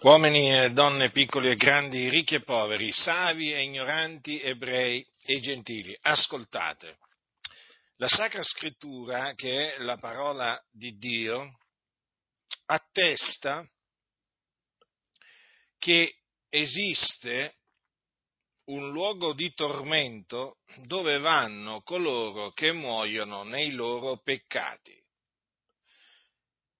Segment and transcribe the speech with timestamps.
[0.00, 5.96] Uomini e donne piccoli e grandi, ricchi e poveri, savi e ignoranti, ebrei e gentili,
[6.00, 6.98] ascoltate.
[7.96, 11.58] La Sacra Scrittura, che è la parola di Dio,
[12.66, 13.68] attesta
[15.78, 16.14] che
[16.48, 17.56] esiste
[18.66, 24.97] un luogo di tormento dove vanno coloro che muoiono nei loro peccati.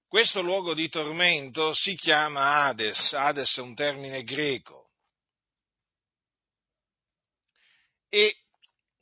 [0.08, 4.92] Questo luogo di tormento si chiama Hades, Hades è un termine greco.
[8.08, 8.44] E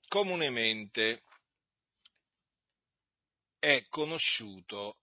[0.08, 1.22] comunemente
[3.60, 4.98] è conosciuto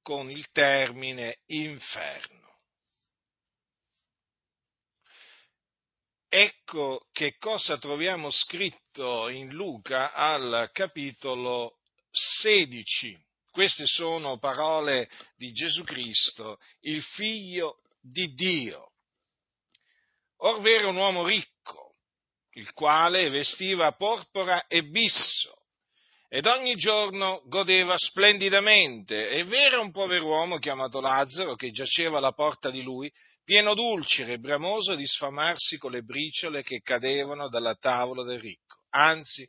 [0.00, 2.60] con il termine inferno.
[6.30, 11.76] Ecco che cosa troviamo scritto in Luca al capitolo
[12.10, 13.25] 16
[13.56, 18.90] queste sono parole di Gesù Cristo, il figlio di Dio.
[20.40, 21.94] Orvero un uomo ricco,
[22.50, 25.56] il quale vestiva porpora e bisso,
[26.28, 29.30] ed ogni giorno godeva splendidamente.
[29.30, 33.10] E v'era un pover'uomo chiamato Lazzaro che giaceva alla porta di lui,
[33.42, 38.82] pieno d'ulcere e bramoso di sfamarsi con le briciole che cadevano dalla tavola del ricco.
[38.90, 39.48] Anzi,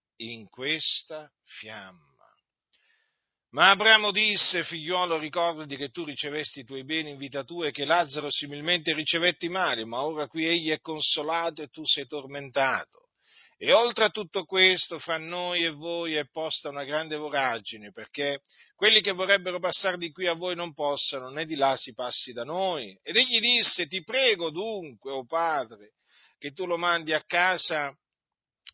[0.29, 2.09] in questa fiamma.
[3.51, 7.71] Ma Abramo disse, figliuolo, ricordati che tu ricevesti i tuoi beni in vita tua e
[7.71, 13.09] che Lazzaro similmente ricevetti male, ma ora qui egli è consolato e tu sei tormentato.
[13.57, 18.39] E oltre a tutto questo, fra noi e voi è posta una grande voragine, perché
[18.73, 22.31] quelli che vorrebbero passare di qui a voi non possano, né di là si passi
[22.31, 22.97] da noi.
[23.03, 25.91] Ed egli disse, ti prego dunque, o oh padre,
[26.39, 27.95] che tu lo mandi a casa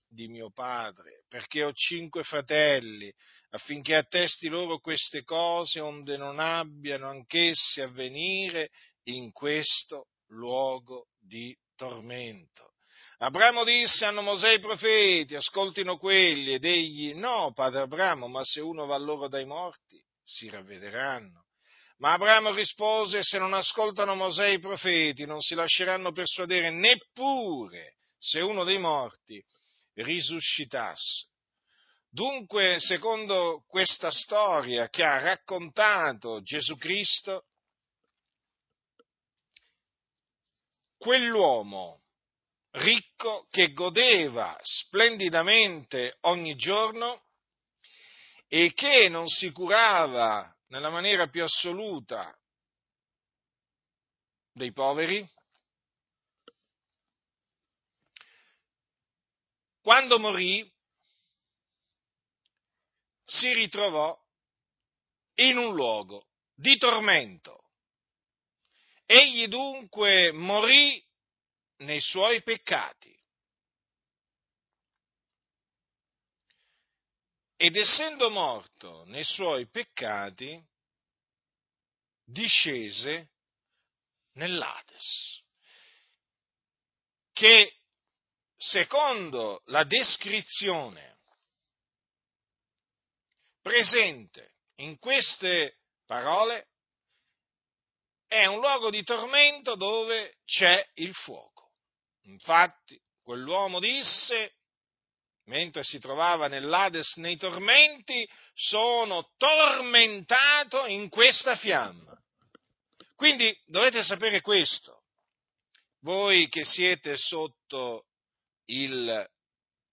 [0.10, 3.14] di mio padre, perché ho cinque fratelli,
[3.52, 8.70] affinché attesti loro queste cose, onde non abbiano anch'essi a venire
[9.04, 12.74] in questo luogo di tormento.
[13.20, 18.62] Abramo disse, hanno Mosè i profeti, ascoltino quelli, ed egli, no, padre Abramo, ma se
[18.62, 21.46] uno va loro dai morti, si ravvederanno.
[21.98, 28.40] Ma Abramo rispose, se non ascoltano Mosè i profeti, non si lasceranno persuadere neppure se
[28.40, 29.44] uno dei morti
[29.98, 31.28] risuscitasse.
[32.10, 37.46] Dunque, secondo questa storia che ha raccontato Gesù Cristo,
[40.98, 42.02] quell'uomo
[42.72, 47.26] ricco che godeva splendidamente ogni giorno
[48.48, 52.36] e che non si curava nella maniera più assoluta
[54.54, 55.28] dei poveri,
[59.88, 60.70] quando morì,
[63.24, 64.22] si ritrovò
[65.36, 67.70] in un luogo di tormento.
[69.06, 71.02] Egli dunque morì
[71.84, 73.18] nei suoi peccati.
[77.56, 80.62] Ed essendo morto nei suoi peccati,
[82.26, 83.30] discese
[84.34, 85.42] nell'Ades,
[87.32, 87.77] che
[88.58, 91.18] secondo la descrizione
[93.62, 96.68] presente in queste parole,
[98.28, 101.72] è un luogo di tormento dove c'è il fuoco.
[102.24, 104.56] Infatti, quell'uomo disse,
[105.46, 112.18] mentre si trovava nell'Ades nei tormenti, sono tormentato in questa fiamma.
[113.16, 115.04] Quindi dovete sapere questo,
[116.02, 118.07] voi che siete sotto
[118.68, 119.30] il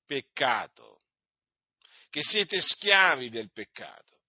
[0.06, 1.02] peccato,
[2.10, 4.20] che siete schiavi del peccato,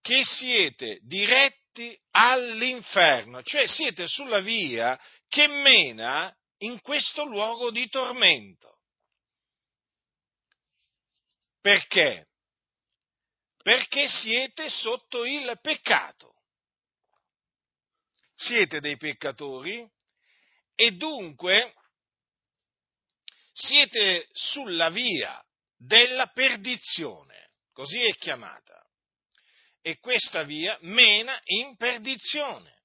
[0.00, 4.98] che siete diretti all'inferno, cioè siete sulla via
[5.28, 8.80] che mena in questo luogo di tormento.
[11.60, 12.28] Perché?
[13.62, 16.34] Perché siete sotto il peccato.
[18.34, 19.86] Siete dei peccatori
[20.74, 21.74] e dunque
[23.60, 25.42] siete sulla via
[25.76, 28.82] della perdizione, così è chiamata.
[29.82, 32.82] E questa via mena in perdizione.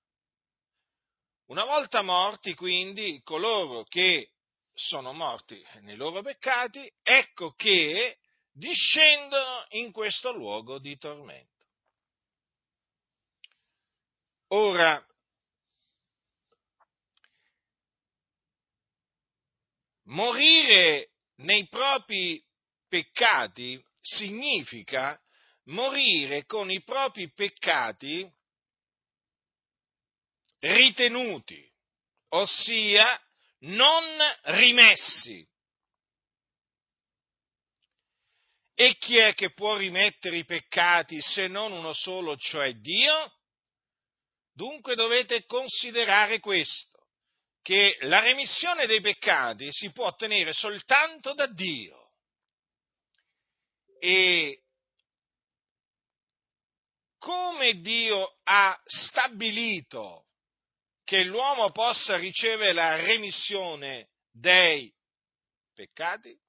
[1.48, 4.32] Una volta morti, quindi, coloro che
[4.74, 8.18] sono morti nei loro peccati, ecco che
[8.52, 11.54] discendono in questo luogo di tormento.
[14.48, 15.06] Ora,
[20.06, 22.44] morire nei propri
[22.88, 25.20] peccati significa
[25.66, 28.30] morire con i propri peccati
[30.60, 31.72] ritenuti,
[32.30, 33.20] ossia
[33.60, 34.04] non
[34.44, 35.48] rimessi.
[38.78, 43.34] E chi è che può rimettere i peccati se non uno solo, cioè Dio?
[44.52, 46.95] Dunque dovete considerare questo,
[47.66, 52.12] che la remissione dei peccati si può ottenere soltanto da Dio.
[53.98, 54.62] E
[57.18, 60.28] come Dio ha stabilito
[61.04, 64.94] che l'uomo possa ricevere la remissione dei
[65.74, 66.40] peccati?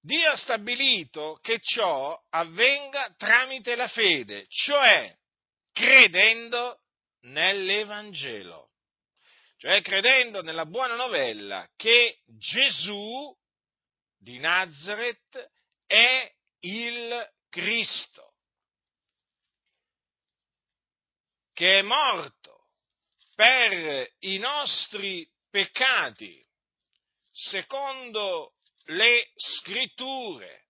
[0.00, 5.12] Dio ha stabilito che ciò avvenga tramite la fede, cioè
[5.72, 6.82] credendo
[7.22, 8.71] nell'Evangelo,
[9.62, 13.32] cioè credendo nella buona novella che Gesù
[14.18, 15.52] di Nazareth
[15.86, 16.28] è
[16.62, 18.34] il Cristo,
[21.52, 22.70] che è morto
[23.36, 26.44] per i nostri peccati,
[27.30, 28.54] secondo
[28.86, 30.64] le scritture,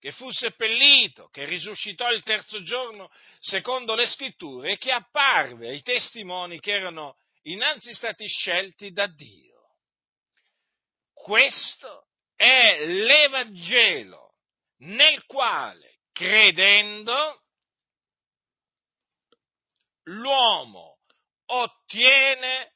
[0.00, 5.82] che fu seppellito, che risuscitò il terzo giorno secondo le scritture e che apparve ai
[5.82, 9.76] testimoni che erano innanzi stati scelti da Dio.
[11.12, 14.34] Questo è l'Evangelo
[14.78, 17.42] nel quale, credendo,
[20.04, 20.98] l'uomo
[21.46, 22.74] ottiene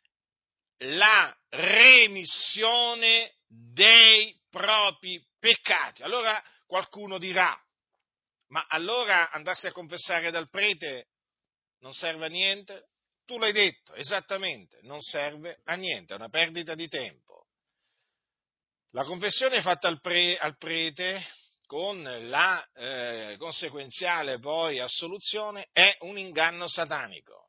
[0.78, 6.02] la remissione dei propri peccati.
[6.02, 7.56] Allora, Qualcuno dirà,
[8.48, 11.10] ma allora andarsi a confessare dal prete
[11.78, 12.88] non serve a niente?
[13.26, 17.48] Tu l'hai detto, esattamente, non serve a niente, è una perdita di tempo.
[18.92, 21.22] La confessione fatta al, pre, al prete
[21.66, 27.46] con la eh, conseguenziale poi assoluzione è un inganno satanico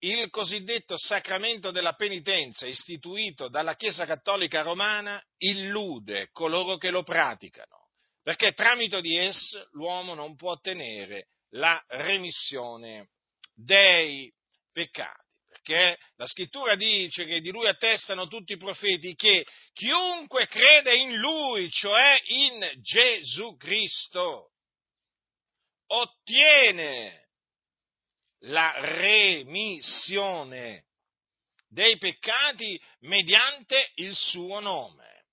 [0.00, 7.88] il cosiddetto sacramento della penitenza istituito dalla Chiesa Cattolica Romana illude coloro che lo praticano,
[8.22, 13.08] perché tramite di esso l'uomo non può ottenere la remissione
[13.58, 14.32] dei
[14.72, 15.26] peccati.
[15.48, 21.16] Perché la scrittura dice che di lui attestano tutti i profeti che chiunque crede in
[21.16, 24.50] lui, cioè in Gesù Cristo,
[25.86, 27.28] ottiene
[28.42, 30.84] la remissione
[31.68, 35.24] dei peccati mediante il suo nome.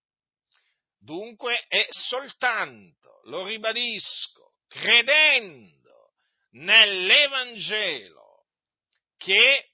[0.98, 6.14] Dunque è soltanto, lo ribadisco, credendo
[6.52, 8.15] nell'Evangelo
[9.26, 9.70] che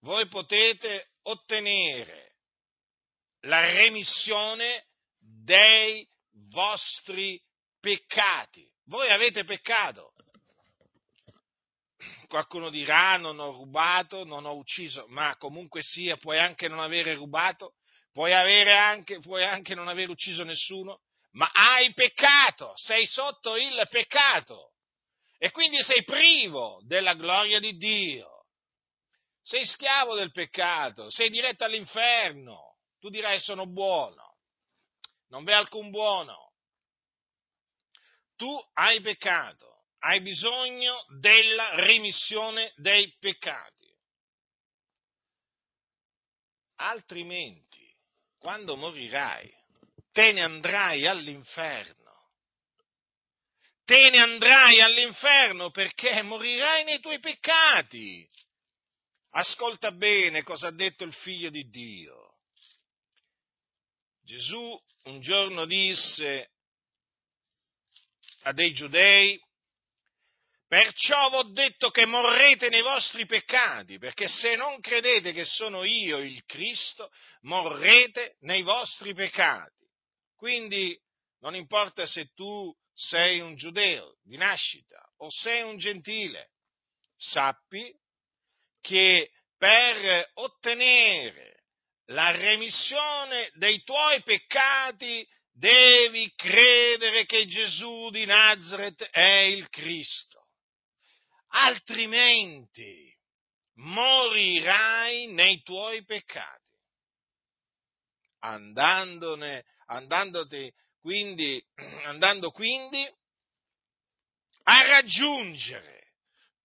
[0.00, 2.36] voi potete ottenere
[3.40, 4.86] la remissione
[5.18, 6.08] dei
[6.48, 7.38] vostri
[7.80, 8.66] peccati.
[8.86, 10.14] Voi avete peccato,
[12.26, 17.14] qualcuno dirà non ho rubato, non ho ucciso, ma comunque sia, puoi anche non avere
[17.14, 17.74] rubato,
[18.10, 21.02] puoi, anche, puoi anche non aver ucciso nessuno,
[21.32, 24.73] ma hai peccato, sei sotto il peccato
[25.38, 28.46] e quindi sei privo della gloria di Dio.
[29.42, 32.78] Sei schiavo del peccato, sei diretto all'inferno.
[32.98, 34.38] Tu dirai sono buono.
[35.28, 36.52] Non v'è alcun buono.
[38.36, 39.74] Tu hai peccato
[40.04, 43.90] hai bisogno della remissione dei peccati.
[46.76, 47.90] Altrimenti,
[48.38, 49.50] quando morirai,
[50.12, 52.03] te ne andrai all'inferno.
[53.84, 58.26] Te ne andrai all'inferno perché morirai nei tuoi peccati.
[59.30, 62.38] Ascolta bene cosa ha detto il figlio di Dio.
[64.22, 66.50] Gesù un giorno disse
[68.42, 69.38] a dei giudei,
[70.66, 75.84] Perciò vi ho detto che morrete nei vostri peccati, perché se non credete che sono
[75.84, 77.12] io il Cristo,
[77.42, 79.86] morrete nei vostri peccati.
[80.34, 80.98] Quindi
[81.42, 86.50] non importa se tu sei un giudeo di nascita o sei un gentile,
[87.16, 87.92] sappi
[88.80, 91.64] che per ottenere
[92.08, 100.34] la remissione dei tuoi peccati devi credere che Gesù di Nazareth è il Cristo
[101.54, 103.12] altrimenti
[103.74, 106.72] morirai nei tuoi peccati.
[108.40, 110.72] Andandone, andandoti
[111.04, 111.62] quindi,
[112.04, 113.06] andando quindi
[114.62, 116.12] a raggiungere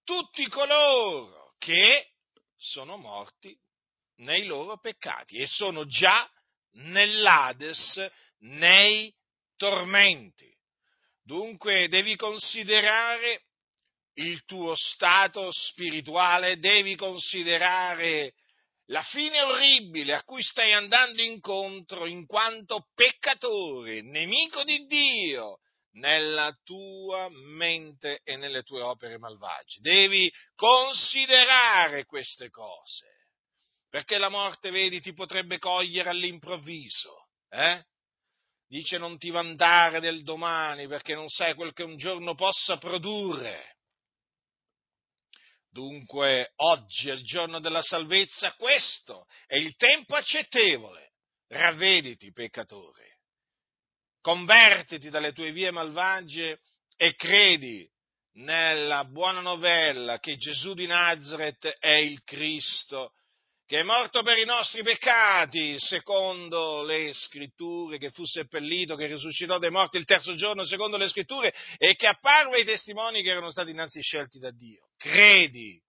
[0.05, 2.11] tutti coloro che
[2.55, 3.53] sono morti
[4.19, 6.25] nei loro peccati e sono già
[6.75, 8.09] nell'Ades,
[8.43, 9.13] nei
[9.57, 10.49] tormenti.
[11.21, 13.43] Dunque devi considerare
[14.13, 18.35] il tuo stato spirituale, devi considerare
[18.89, 25.59] la fine orribile a cui stai andando incontro in quanto peccatore, nemico di Dio,
[25.91, 29.79] nella tua mente e nelle tue opere malvagie.
[29.81, 33.07] Devi considerare queste cose,
[33.89, 37.27] perché la morte, vedi, ti potrebbe cogliere all'improvviso.
[37.49, 37.83] Eh?
[38.67, 43.77] Dice non ti vantare del domani perché non sai quel che un giorno possa produrre.
[45.71, 51.11] Dunque, oggi è il giorno della salvezza, questo è il tempo accettevole.
[51.47, 53.19] Ravvediti, peccatore.
[54.21, 56.59] Convertiti dalle tue vie malvagie
[56.95, 57.89] e credi
[58.33, 63.13] nella buona novella che Gesù di Nazareth è il Cristo,
[63.69, 69.59] che è morto per i nostri peccati, secondo le scritture, che fu seppellito, che risuscitò
[69.59, 73.51] dai morti il terzo giorno, secondo le scritture, e che apparve ai testimoni che erano
[73.51, 74.87] stati innanzi scelti da Dio.
[74.97, 75.79] Credi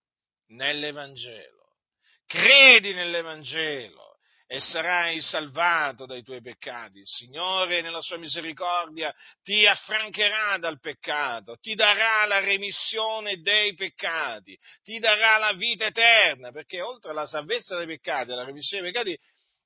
[0.48, 1.78] nell'Evangelo,
[2.26, 4.09] credi nell'Evangelo
[4.52, 6.98] e sarai salvato dai tuoi peccati.
[6.98, 9.14] Il Signore, nella sua misericordia,
[9.44, 16.50] ti affrancherà dal peccato, ti darà la remissione dei peccati, ti darà la vita eterna,
[16.50, 19.16] perché oltre alla salvezza dei peccati, alla remissione dei peccati,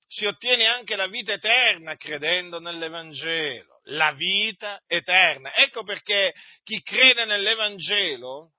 [0.06, 5.54] si ottiene anche la vita eterna credendo nell'Evangelo, la vita eterna.
[5.54, 8.52] Ecco perché chi crede nell'Evangelo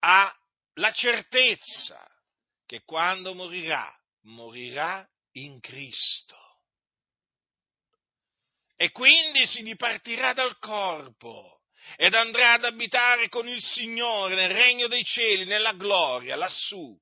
[0.00, 0.36] ha
[0.74, 2.04] la certezza
[2.66, 6.36] che quando morirà morirà in Cristo.
[8.76, 11.60] E quindi si dipartirà dal corpo
[11.96, 16.96] ed andrà ad abitare con il Signore nel regno dei cieli, nella gloria, lassù,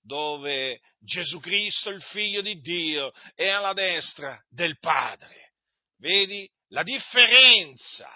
[0.00, 5.54] dove Gesù Cristo, il Figlio di Dio, è alla destra del Padre.
[5.98, 8.08] Vedi la differenza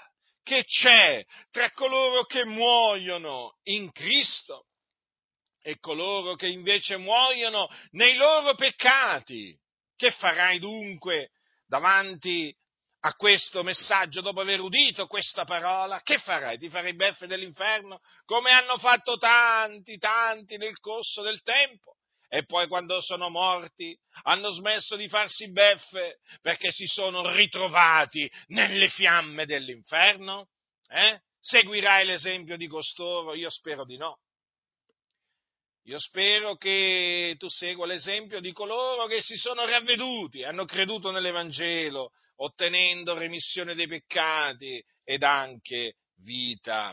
[0.42, 4.66] che c'è tra coloro che muoiono in Cristo
[5.66, 9.52] e coloro che invece muoiono nei loro peccati.
[9.96, 11.30] Che farai dunque
[11.66, 12.54] davanti
[13.00, 16.00] a questo messaggio dopo aver udito questa parola?
[16.02, 16.56] Che farai?
[16.58, 21.96] Ti farai beffe dell'inferno come hanno fatto tanti, tanti nel corso del tempo?
[22.28, 28.88] E poi quando sono morti hanno smesso di farsi beffe perché si sono ritrovati nelle
[28.88, 30.50] fiamme dell'inferno?
[30.88, 31.20] Eh?
[31.40, 33.34] Seguirai l'esempio di costoro?
[33.34, 34.20] Io spero di no.
[35.86, 42.10] Io spero che tu segua l'esempio di coloro che si sono ravveduti, hanno creduto nell'Evangelo,
[42.38, 46.92] ottenendo remissione dei peccati ed anche vita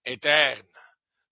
[0.00, 0.80] eterna.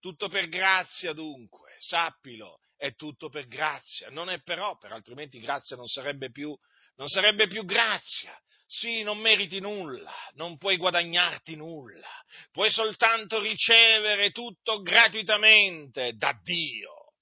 [0.01, 5.77] Tutto per grazia dunque, sappilo, è tutto per grazia, non è per opera, altrimenti grazia
[5.77, 6.55] non sarebbe più,
[6.97, 8.39] non sarebbe più grazia.
[8.75, 12.09] Sì, non meriti nulla, non puoi guadagnarti nulla,
[12.51, 17.13] puoi soltanto ricevere tutto gratuitamente da Dio,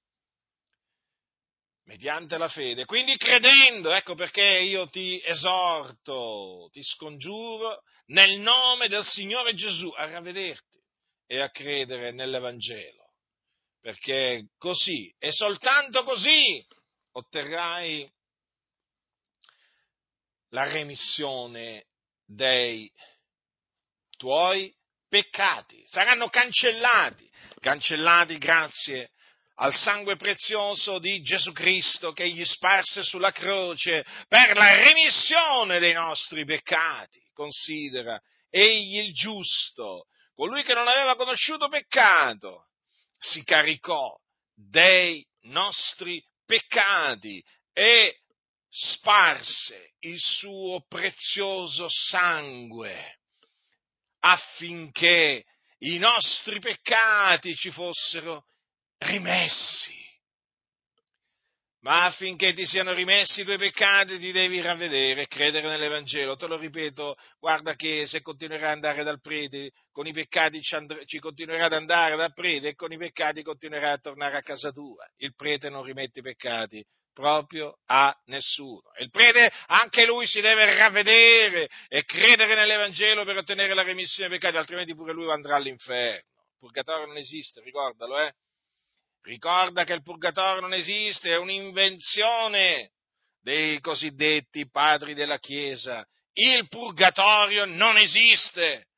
[1.86, 2.84] mediante la fede.
[2.84, 10.08] Quindi credendo, ecco perché io ti esorto, ti scongiuro nel nome del Signore Gesù a
[10.08, 10.78] ravvederti
[11.26, 13.10] e a credere nell'Evangelo,
[13.80, 16.64] perché così e soltanto così
[17.10, 18.08] otterrai
[20.50, 21.86] la remissione
[22.24, 22.90] dei
[24.16, 24.72] tuoi
[25.08, 27.28] peccati, saranno cancellati,
[27.60, 29.10] cancellati grazie
[29.56, 35.92] al sangue prezioso di Gesù Cristo che egli sparse sulla croce per la remissione dei
[35.92, 37.20] nostri peccati.
[37.32, 42.68] Considera, egli il giusto, colui che non aveva conosciuto peccato,
[43.18, 44.16] si caricò
[44.54, 47.42] dei nostri peccati
[47.72, 48.19] e
[48.70, 53.18] sparse il suo prezioso sangue
[54.20, 55.44] affinché
[55.78, 58.44] i nostri peccati ci fossero
[58.98, 59.98] rimessi.
[61.82, 66.36] Ma affinché ti siano rimessi i tuoi peccati ti devi ravvedere e credere nell'Evangelo.
[66.36, 70.74] Te lo ripeto, guarda che se continuerai ad andare dal prete, con i peccati ci,
[70.74, 74.42] and- ci continuerai ad andare dal prete e con i peccati continuerai a tornare a
[74.42, 75.08] casa tua.
[75.16, 76.84] Il prete non rimette i peccati,
[77.20, 78.90] proprio a nessuno.
[78.98, 84.38] Il prete anche lui si deve ravvedere e credere nell'Evangelo per ottenere la remissione dei
[84.38, 86.40] peccati, altrimenti pure lui andrà all'inferno.
[86.52, 88.32] Il purgatorio non esiste, ricordalo, eh?
[89.22, 92.92] Ricorda che il purgatorio non esiste, è un'invenzione
[93.40, 96.06] dei cosiddetti padri della Chiesa.
[96.32, 98.88] Il purgatorio non esiste.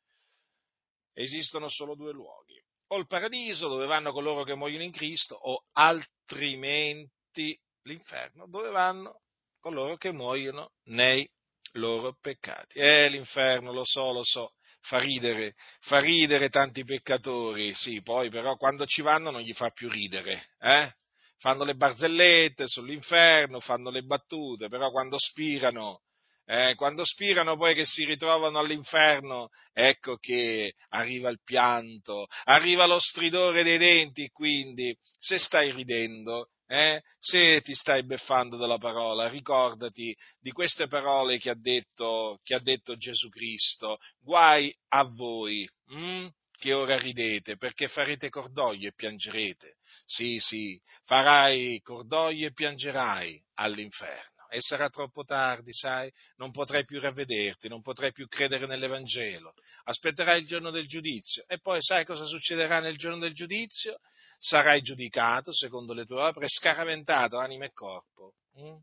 [1.12, 2.60] Esistono solo due luoghi.
[2.88, 9.20] O il paradiso, dove vanno coloro che muoiono in Cristo, o altrimenti l'inferno, dove vanno
[9.60, 11.28] coloro che muoiono nei
[11.72, 12.78] loro peccati.
[12.78, 18.56] Eh, l'inferno, lo so, lo so, fa ridere, fa ridere tanti peccatori, sì, poi però
[18.56, 20.92] quando ci vanno non gli fa più ridere, eh?
[21.38, 26.02] Fanno le barzellette sull'inferno, fanno le battute, però quando spirano,
[26.44, 33.00] eh, quando spirano poi che si ritrovano all'inferno, ecco che arriva il pianto, arriva lo
[33.00, 37.02] stridore dei denti, quindi se stai ridendo, eh?
[37.18, 42.60] se ti stai beffando della parola, ricordati di queste parole che ha detto, che ha
[42.60, 45.68] detto Gesù Cristo, guai a voi.
[45.88, 46.28] Hm?
[46.62, 49.78] che ora ridete, perché farete cordoglio e piangerete.
[50.04, 54.31] Sì, sì, farai cordoglio e piangerai all'inferno.
[54.52, 59.54] E sarà troppo tardi, sai, non potrai più ravvederti, non potrai più credere nell'Evangelo.
[59.84, 61.44] Aspetterai il giorno del giudizio.
[61.46, 63.98] E poi sai cosa succederà nel giorno del giudizio?
[64.42, 68.76] sarai giudicato secondo le tue opere, scaraventato anima e corpo, hm?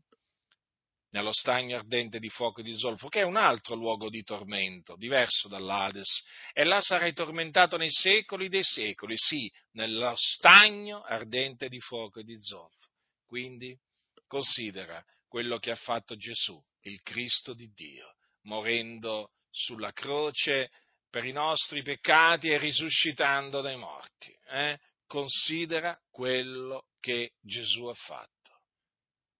[1.10, 4.96] nello stagno ardente di fuoco e di zolfo, che è un altro luogo di tormento,
[4.96, 6.24] diverso dall'Ades,
[6.54, 12.24] e là sarai tormentato nei secoli dei secoli, sì, nello stagno ardente di fuoco e
[12.24, 12.88] di zolfo.
[13.26, 13.78] Quindi
[14.26, 20.70] considera quello che ha fatto Gesù, il Cristo di Dio, morendo sulla croce
[21.08, 24.36] per i nostri peccati e risuscitando dai morti.
[24.50, 24.78] Eh?
[25.10, 28.62] considera quello che Gesù ha fatto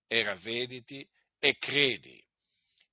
[0.08, 2.20] e ravvediti e credi.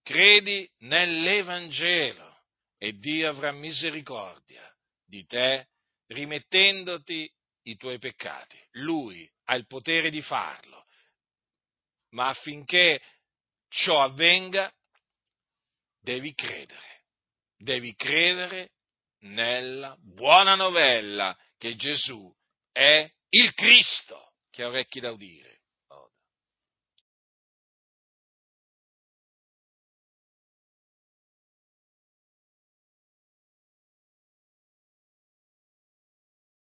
[0.03, 2.43] Credi nell'Evangelo
[2.77, 4.61] e Dio avrà misericordia
[5.03, 5.69] di te
[6.05, 7.27] rimettendoti
[7.63, 8.63] i tuoi peccati.
[8.73, 10.85] Lui ha il potere di farlo,
[12.17, 12.99] ma affinché
[13.69, 14.73] ciò avvenga
[16.01, 17.03] devi credere,
[17.55, 18.71] devi credere
[19.19, 22.33] nella buona novella che Gesù
[22.71, 25.56] è il Cristo che ha orecchi da udire.